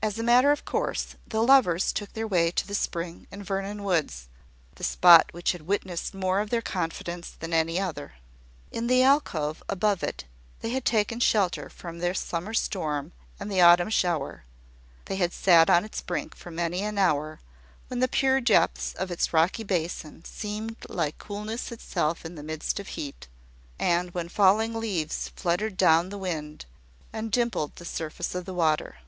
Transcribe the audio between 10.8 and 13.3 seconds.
taken shelter from the summer storm